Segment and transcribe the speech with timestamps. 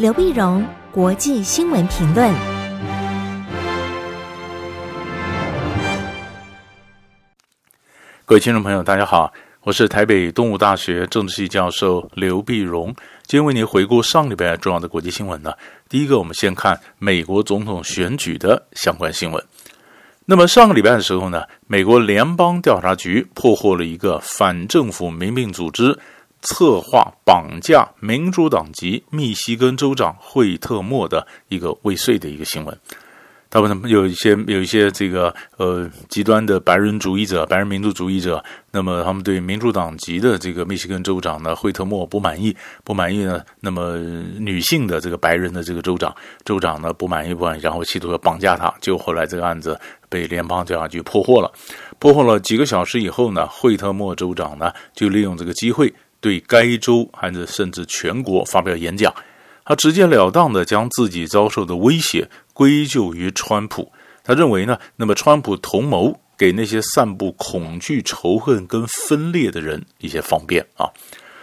[0.00, 2.34] 刘碧荣，国际新闻评论。
[8.24, 12.86] 各位听众朋友，大家好，我是台北东吴大学政治系教授刘碧荣，
[13.26, 15.52] 今天为您回顾上礼拜重要的国际新闻呢。
[15.86, 19.44] 第一个，我们先看美国总统选举的相关新闻。
[20.24, 25.98] 那么上个礼拜的时候呢，美国联邦调查局破获了一个反政府民兵组织。
[26.42, 32.78] 策划绑架民主党籍密西根州长惠特莫的一个未遂的一个新闻，
[33.50, 43.98] 他们有一些有一些这个呃极端的白人主义者、白人民族主义者，那么他们对民主党籍的这个密西根州长呢惠特莫不满意，不满意呢，那么
[44.38, 51.50] 女性的这个白人的这个州长州长呢不满意不满意，然后企图要绑架他，就后来这个案子被联邦调查局破获了，
[51.98, 55.92] 破获了几个小时以后呢，惠特莫州长呢就利用这个机会。
[56.20, 59.14] 对该州还是甚至全国发表演讲，
[59.64, 63.90] 他直截了当地将自己遭受的威胁归咎于川普。
[64.22, 70.86] 他认为呢，那么川普同谋给那些散布恐惧、仇恨跟分裂的人一些方便啊。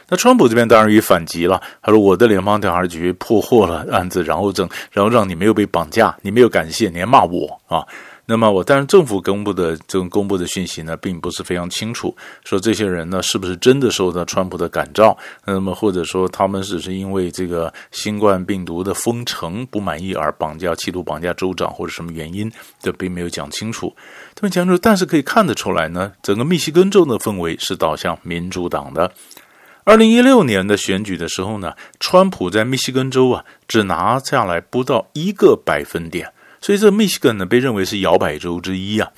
[0.09, 7.83] 那川普这边当然也反击了，他说：“我的联邦调查局破获了案子，然后证，然后让你没有被绑架，你没有感谢，你还骂我啊。”
[8.30, 23.95] 那么我，但是政府公布的这种公布的讯息呢，并不是非常清楚，说这些人呢是不是真的受到川普的感召，那么或者说他们只是因为这个新冠病毒的封城不满意而绑架、企图绑架州长或者什么原因，这并没有讲清楚。
[24.36, 29.09] 他们讲说，但是可以看得出来呢，整个密西根州的氛围是导向民主党的。
[29.86, 36.30] 二零一六年的选举的时候呢，川普在密西根州啊只拿下来不到一个百分点。
[36.61, 39.11] 所以，这密西根呢被认为是摇摆州之一啊。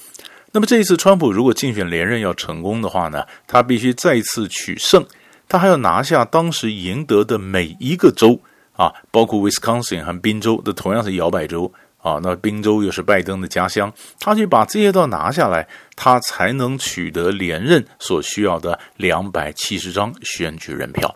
[0.51, 5.05] 那么这一次，川普如果竞选连任要成功的话呢，他必须再次取胜，
[5.47, 8.41] 他还要拿下当时赢得的每一个州
[8.73, 12.19] 啊，包括威斯康星和宾州的同样是摇摆州啊。
[12.23, 21.15] 那宾州又是拜登的家乡，他去把这些都拿下来，他才能取得连任所需要的两百七十张选举人票。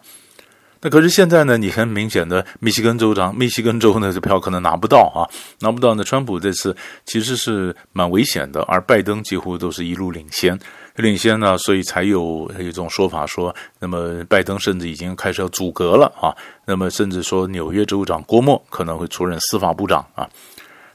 [0.84, 5.24] 那可是现在呢，你很明显的密西根州长，密西根州呢这票可能拿不到啊，
[5.62, 6.04] 拿不到呢。
[6.04, 10.60] 川普这次其实是蛮危险的，而拜登几乎都是一路领先，
[10.98, 16.36] 领先呢，所以才有一种说法说，那么拜登甚至已经开始要阻隔了啊，
[16.66, 20.30] 那么甚至说纽约州长郭莫可能会出任司法部长啊。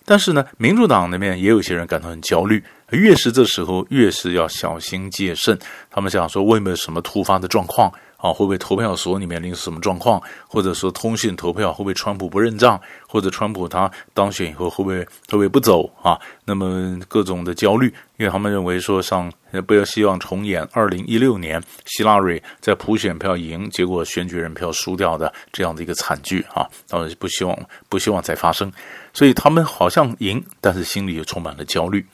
[0.05, 5.59] 但是呢，民主党那边也有些人感到很焦虑，越是这时候越是要小心戒慎，
[5.91, 7.91] 他们想说，会不会有什么突发的状况？
[8.19, 10.21] 啊，会不会投票所里面临什么状况？
[10.49, 12.79] 或者说通讯投票会不会川普不认账？
[13.09, 16.19] 或者川普他当选以后会不会会不会不走啊？
[16.45, 17.87] 那么各种的焦虑，
[18.17, 19.33] 因为他们认为说，像
[19.67, 27.57] 不要希望重演二零一六年希拉蕊在普选票赢，结果选举人票输掉的这样的一个惨剧啊，当然不希望
[27.89, 28.73] 不希望再发生。
[29.15, 32.05] 所以他们好像赢，但是心里又充满了焦虑。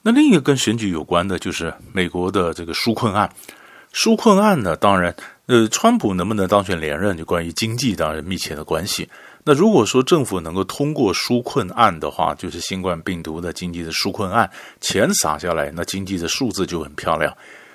[0.00, 3.30] 那另一个跟选举有关的就是美国的这个纾困案。
[3.92, 5.14] 纾困案呢，当然，
[5.46, 9.08] 呃，川普能不能当选连任，就关于经济当然密切的关系。
[9.44, 14.48] 那如果说政府能够通过纾困案的话，就是新冠病毒的经济的纾困案，
[14.80, 17.34] 钱撒下来，那经济的数字就很漂亮。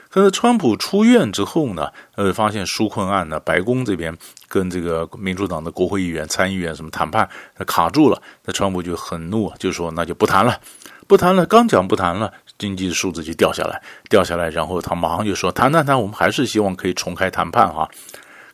[0.09, 4.16] 可是川普出院之后呢，呃，发现纾困案呢，白宫这边
[4.47, 7.28] 跟这个民主党的国会议员、参议员什么谈判
[7.66, 10.59] 卡住了，那川普就很怒，就说那就不谈了，
[11.07, 12.31] 不谈了，刚讲不谈了。
[12.59, 17.89] 经济数字就掉下来，掉下来，然后他马上就说：“谈谈谈，我们还是希望可以重开谈判啊。”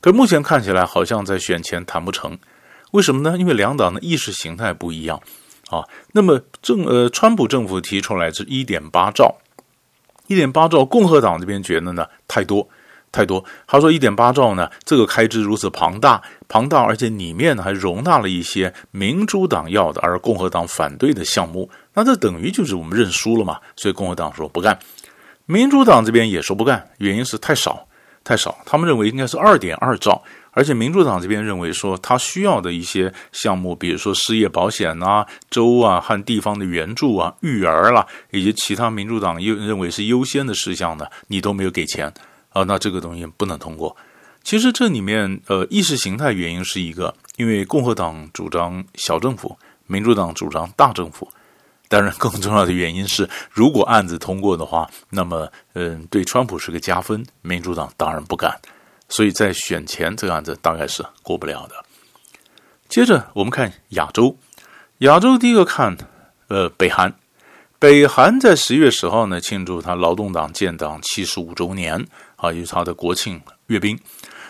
[0.01, 2.37] 可是目前看起来好像在选前谈不成，
[2.91, 3.37] 为什么呢？
[3.37, 5.21] 因为两党的意识形态不一样
[5.69, 5.83] 啊。
[6.13, 9.35] 那么政呃，川普政府提出来是一点八兆，
[10.27, 12.67] 一点八兆，共和党这边觉得呢太多。
[13.11, 21.67] 太多，他说一点八兆呢，这个开支如此庞大，庞大，而且里面呢还容纳了一些民主党要的，而共和党反对的项目，
[21.99, 23.59] 那这等于就是我们认输了嘛？
[23.75, 24.79] 所以共和党说不干，
[25.45, 27.85] 民主党这边也说不干，原因是太少，
[28.23, 42.13] 太少，他们认为应该是二点二兆，而且民主党这边认为说他需要的一些项目，比如说失业保险啊、州啊和地方的援助啊、育儿啦，以及其他民主党又认为是优先的事项呢，你都没有给钱。
[42.51, 43.95] 啊，那这个东西不能通过。
[44.43, 49.55] 其实这里面，呃，意识形态原因是一个，因为共和党主张小政府，
[49.85, 51.31] 民主党主张大政府。
[51.89, 58.57] 当然，更重要的原因是，如果案子通过的话，那么，嗯、对川普是个加分，民主党当然不敢。
[59.09, 61.75] 所以在选前，这个案子大概是过不了的。
[62.87, 64.37] 接着我们看亚洲，
[64.99, 65.97] 亚洲第一个看，
[66.47, 67.13] 呃，北韩。
[67.79, 72.05] 北韩在十月十号呢，庆祝他劳动党建党七十五周年
[72.35, 73.97] 啊，也就是他的国庆阅兵。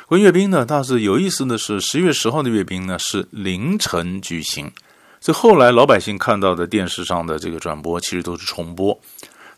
[0.07, 4.71] 国阅兵呢，但是有意思的是，十月十号的阅兵呢是凌晨举行，
[5.21, 8.99] 所以后来老百姓看到的电视上的这个转播，其实都是重播。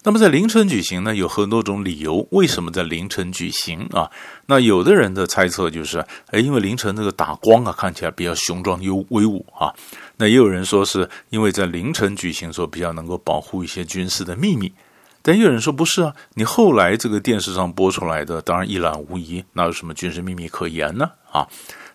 [0.04, 4.10] 那么在凌晨举行呢，有很多种理由，为什么在凌晨举行啊？
[4.48, 9.72] 那有的人的猜测就是，哎，因为凌晨那个打光啊，看起来比较雄壮又威武啊。
[10.18, 14.74] 那也有人说是因为在凌晨举行的时候，比较能够保护一些军事的秘密。
[15.22, 21.12] 但也有人说不是啊，你后来这个电视上播出来的，当然一览无遗，哪有什么军事秘密可言呢？
[21.32, 21.48] 啊？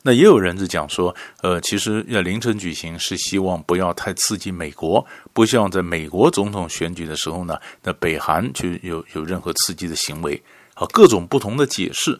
[0.06, 1.12] 那也有人是讲说，
[1.42, 10.40] 呃，其实要凌晨举行是希望不要太刺激美国，不希望在美国总统选举的时候呢，那北韩就有有任何刺激的行为，
[10.74, 12.16] 啊，各种不同的解释。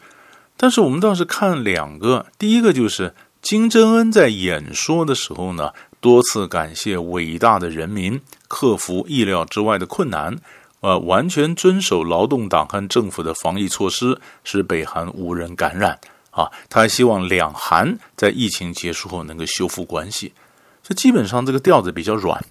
[0.56, 10.36] 但是我们倒是看两个，第一个就是金正恩在演说的时候呢，多次感谢伟大的人民克服意料之外的困难，
[10.80, 15.96] 呃，完全遵守劳动党和政府的防疫措施，使北韩无人感染。
[16.36, 20.34] 啊，他还希望两韩在疫情结束后能够修复关系，
[20.82, 22.44] 这基本上这个调子比较软。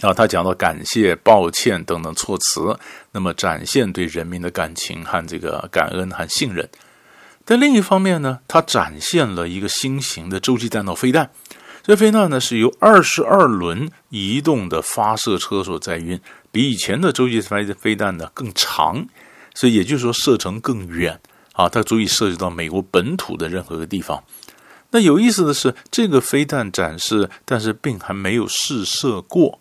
[0.00, 2.76] 啊，他讲到感谢、抱歉等等措辞，
[3.12, 6.68] 那么展现对人民的感情和这个感恩和信任。
[7.44, 11.30] 但另一方面呢，他展现了一个新型的洲际弹道飞弹，
[11.82, 16.20] 这飞弹呢是由二十二轮移动的发射车所载运，
[16.50, 19.06] 比以前的洲际飞飞弹呢更长，
[19.54, 21.20] 所以也就是说射程更远。
[21.60, 24.22] 啊，它足以涉及到美国本土的任何一个地方。
[24.92, 29.60] 那有意思的是，这个飞弹展示，但是并还没有试射过，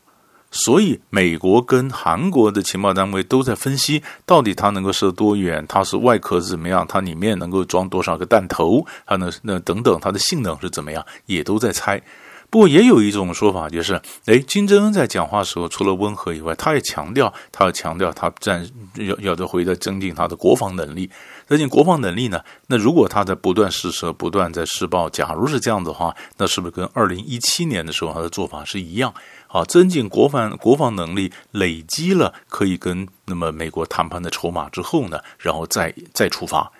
[0.49, 12.01] 所以美国跟韩国的情报单位都在分析，到底它能够射多远，它是外壳是怎么样，它里面能够装多少个弹头，它呢那等等，它的性能是怎么样，也都在猜。
[12.49, 21.09] 不过也有一种说法，就是，诶，金正恩在讲话时候，除了温和以外，他也强调，他要强调他战要要得回的增进他的国防能力。
[21.47, 22.41] 增进国防能力呢？
[22.67, 29.13] 那如果他在不断试射、不断在试爆，假如是这样子的话，那是不是跟二零一七年的时候他的做法是一样？
[29.47, 36.71] 啊，增进国防国防能力，累积了可以跟那么美国谈判的筹码之后呢，然后再再出发。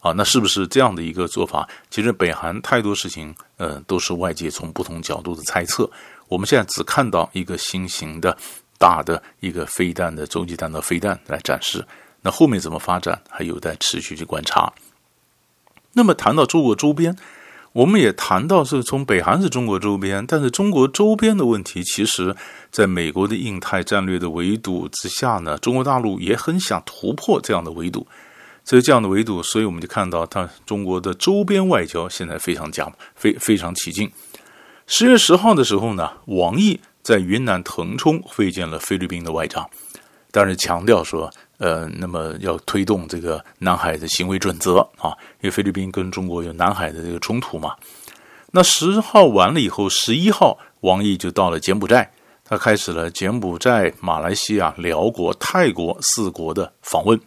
[0.00, 1.68] 啊，那是不是这样的一个做法？
[1.90, 5.90] 其实北韩太多事情，呃，都是外界从不同角度的猜测。
[6.28, 8.36] 我们现在只看到一个新型的
[8.78, 11.84] 大的一个飞弹的洲际弹道飞弹来展示，
[12.22, 14.72] 那后面怎么发展还有待持续去观察。
[15.94, 17.16] 那么谈到中国周边，
[17.72, 22.36] 我们也谈到是从北韩是中国周边，但是中国周边的问题，其实
[22.70, 28.06] 在美国的印太战略的围堵之下呢，中国大陆也很想突破这样的围堵。
[28.66, 34.10] 所以这样的维度，所以我们就看到，它中国的周边外交现在非常讲非非常起劲。
[34.88, 39.70] 十月十号的时候呢，王毅在云南腾冲会见了菲律宾的外长，
[40.32, 47.76] 当然强调说，呃，那么要推动这个南海的行为准则啊，因为菲律宾跟中国有南海的这个冲突嘛。
[48.50, 52.10] 那十号完了以后，十一号王毅就到了柬埔寨，
[52.44, 57.20] 他开始了柬埔寨、马来西亚、寮国、泰国四国的访问。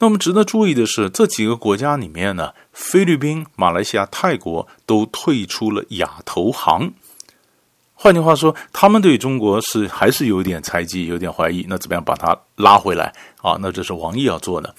[0.00, 6.92] 那么值得注意的是，这几个国家里面呢，菲律宾、马来西亚、泰国都退出了亚投行。
[7.94, 11.66] 换句话说，他们对中国是还是有点猜忌、有点怀疑。
[11.68, 13.12] 那怎么样把它拉回来
[13.42, 13.58] 啊？
[13.60, 14.72] 那这是王毅要做的。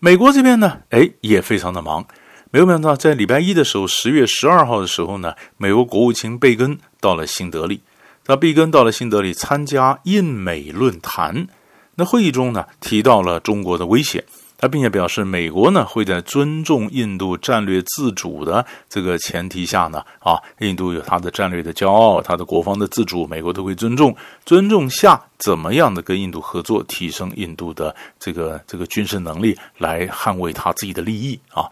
[0.00, 2.06] 美国这边呢，哎，也非常的忙。
[2.50, 7.82] 没有想到，在礼拜一的时候，十月十二号的时候呢，美国国务卿贝根到了新德里。
[8.26, 11.48] 那贝根到了新德里参加印美论坛。
[11.96, 14.24] 那会议中呢，提到了中国的威胁。
[14.56, 24.16] 他并且表示，美国呢会在尊重印度战略自主的这个前提下呢，啊，印度有他的战略的骄傲，他的国防的自主，美国都会尊重。
[24.46, 31.68] 尊重下，怎么样的跟印度合作，提升印度的这个这个军事能力，来捍卫他自己的利益啊。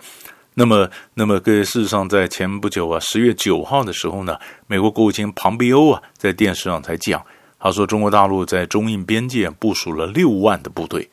[0.54, 4.36] 那么，那么，跟事实上，在前不久啊，十月九号的时候呢，
[4.66, 7.24] 美国国务卿庞贝欧啊，在电视上才讲，
[7.58, 11.08] 他说中国大陆在中印边界部署了六万的部队。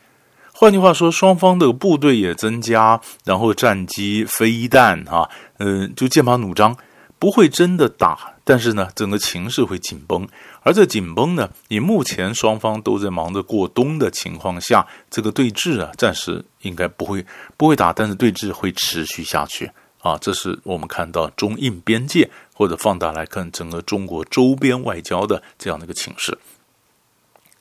[0.62, 6.76] 换句话说，双方的部队也增加，然后战机、飞弹啊，嗯、就剑拔弩张，
[7.18, 10.28] 不会真的打，但是呢，整个情势会紧绷。
[10.62, 17.26] 而这紧绷呢，以目前双方都在忙着过冬的情况下，这个对峙啊，暂时应该不会
[17.56, 20.18] 不会打，但是对峙会持续下去啊。
[20.18, 26.38] 这是我们看到中印边界，或者放大来看整个中国周边外交的这样的一个情势。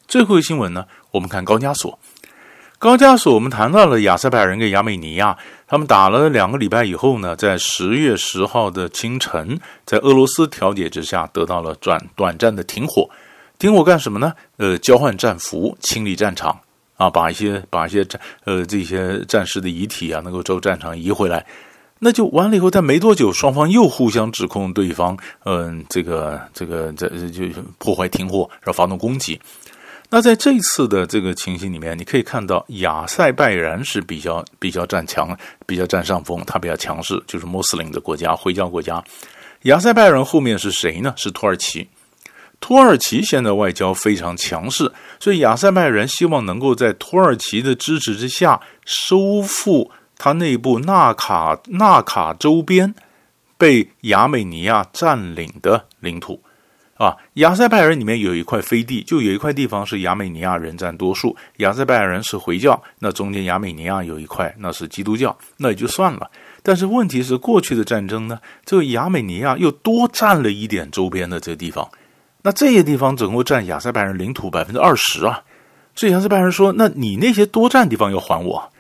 [0.09, 1.97] 最后一个新闻呢，我们看高加索。
[2.81, 13.11] 高加索，我们谈到了亚塞拜然跟亚美尼亚，他们打了两个礼拜以后呢，在十月十号的清晨，在俄罗斯调解之下，得到了短短暂的停火。
[13.59, 14.33] 停火干什么呢？
[14.59, 16.57] 呃，交换战俘，清理战场
[16.97, 21.45] 啊，把一些把一些战呃这些战士的遗体啊，能够从战场移回来。
[21.99, 27.43] 那就完了以后，但没多久，双方又互相指控对方，嗯，这个这个这就
[27.79, 29.41] 破坏停火，然后发动攻击。
[30.11, 35.37] 那在这次的这个情形里面，你可以看到亚塞拜然是比较比较占强，
[35.67, 39.03] 比较占上风，它比较强势，就是穆斯林的国家，回教国家。
[39.63, 41.13] 亚塞拜然后面是谁呢？
[41.17, 41.89] 是土耳其。
[42.61, 49.91] 土耳其现在外交非常强势，所以亚塞拜然希望能够在土耳其的支持之下收复。
[50.17, 52.93] 它内部纳卡纳卡周边
[53.57, 56.43] 被亚美尼亚占领的领土
[56.99, 66.29] 啊，亚塞拜然里面有一块飞地，就有一块地方是亚美尼亚人占多数，亚塞拜然人是回教，那中间亚美尼亚有一块那是基督教，那也就算了。
[66.61, 71.89] 但是问题是过去的战争呢，这个亚美尼亚又多占了一点周边的这个地方，
[72.43, 75.45] 那这些地方总共占亚塞拜然领土百分之二十啊，
[75.95, 78.73] 所以亚塞拜然说，那你那些多占地方要还我，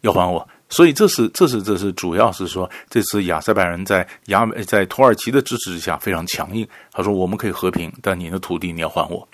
[0.00, 0.48] 要还我。
[0.70, 6.66] 所以这是这是这是主要是说，这次亚塞拜人在亚在土耳其的支持之下非常强硬。
[6.92, 9.26] 他说：“我们可以和平，但你的土地你要还我。”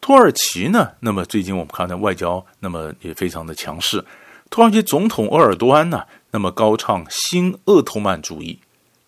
[0.00, 0.90] 土耳其呢？
[1.00, 4.04] 那么最近我们看到外交，那么也非常的强势。
[4.50, 8.58] 土耳其总统鄂尔多安呢，那么高唱新奥特曼主义，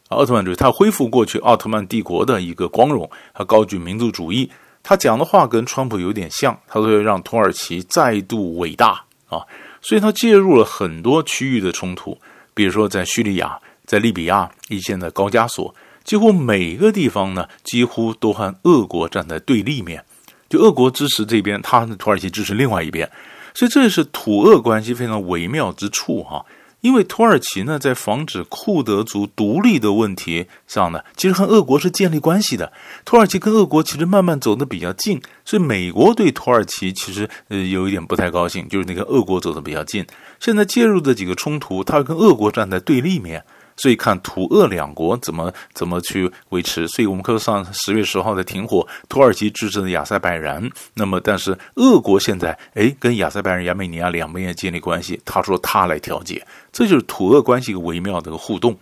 [0.09, 4.51] 奥特曼主义，他恢复过去奥特曼帝国的一个光荣，他高举民族主义。
[4.83, 9.43] 他讲的话跟川普有点像，他说让土耳其再度伟大啊。
[9.89, 12.19] 所以，他介入了很多区域的冲突，
[12.55, 20.05] 比如说在叙利亚、在利比亚一线的高加索，几乎每个地方呢，几乎都和俄国站在对立面。
[20.49, 23.09] 就俄国支持这边，他土耳其支持另外一边，
[23.55, 26.45] 所以这也是土俄关系非常微妙之处哈。
[26.87, 32.73] 因为土耳其呢，在防止库德族独立的问题上呢，其实和俄国是建立关系的。
[33.05, 40.07] 土耳其跟俄国其实慢慢走得比较近，所以美国对土耳其其实呃有一点不太高兴，就是那个俄国走得比较近。
[40.39, 43.43] 现在介入的几个冲突，他跟俄国站在对立面。
[43.77, 58.77] 所以看土俄两国怎么怎么去维持，所以我们看上十月十号的停火，土耳其支持的亚塞拜然，那么但是俄国现在哎跟亚塞拜然、亚美尼亚两边也建立关系，他说他来调解，这就是土俄关系一个微妙的互动。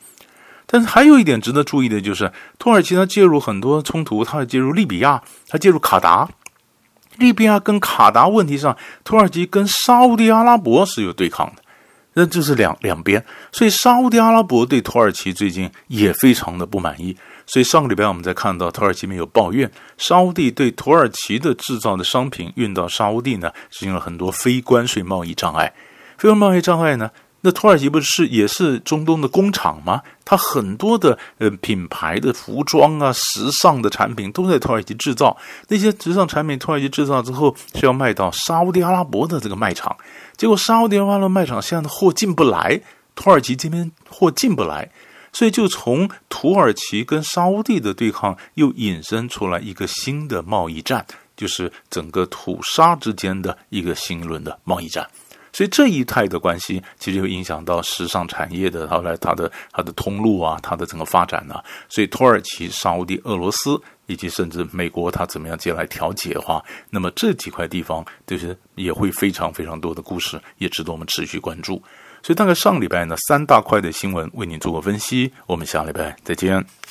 [0.66, 6.26] 但是还有一点值得注意的就是，土耳其它介入很多冲突，它会介入利比亚，它介入卡达，
[7.18, 8.74] 利比亚跟卡达问题上，
[9.04, 11.63] 土耳其跟沙乌地阿拉伯是有对抗的。
[12.14, 17.16] 那就是两两边，所以沙乌地阿拉伯对土耳其最近也非常的不满意。
[17.46, 25.74] 所以上个礼拜我们在看到土耳其没有抱怨，沙乌地对土耳其的制造的商品运到沙乌地呢，实行了很多非关税贸易障碍。
[26.16, 27.10] 非关税贸易障碍呢，
[27.46, 30.00] 那土耳其不是也是中东的工厂吗？
[30.24, 35.36] 它很多的呃品牌的服装啊、时尚的产品都在土耳其制造。
[35.68, 39.94] 那些时尚产品土耳其制造之后是要卖到沙乌地阿拉伯的这个卖场。
[40.38, 42.80] 结果沙乌地阿拉伯卖场现在的货进不来，
[43.14, 44.90] 土耳其这边货进不来，
[45.30, 51.04] 所以就从土耳其跟沙乌地的对抗又引申出来一个新的贸易战，
[51.36, 55.06] 就是整个土沙之间的一个新一轮的贸易战。
[55.54, 61.64] 所以这一态的关系，其实会影响到时尚产业的后来它的它的通路啊，它的整个发展呢、啊。
[61.88, 71.80] 所以土耳其、沙乌地、俄罗斯以及甚至美国，它怎么样进来调解的话，那么这几块地方就是也会非常非常多的故事，也值得我们持续关注。
[72.20, 75.30] 所以大概上礼拜呢，三大块的新闻为您做个分析。
[75.46, 76.83] 我们下礼拜再见。